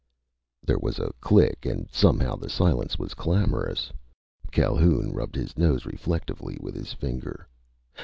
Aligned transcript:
_"There 0.65 0.79
was 0.79 0.97
a 0.97 1.13
click, 1.21 1.63
and 1.63 1.87
somehow 1.91 2.35
the 2.35 2.49
silence 2.49 2.97
was 2.97 3.13
clamorous. 3.13 3.91
Calhoun 4.51 5.11
rubbed 5.11 5.35
his 5.35 5.55
nose 5.59 5.85
reflectively 5.85 6.57
with 6.59 6.73
his 6.73 6.91
finger. 6.91 7.47